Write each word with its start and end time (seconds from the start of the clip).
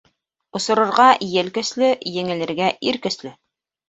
Осорорға 0.59 1.03
ел 1.33 1.51
көслө, 1.57 1.89
еңелергә 2.13 2.71
ир 2.93 2.99
көслө. 3.05 3.33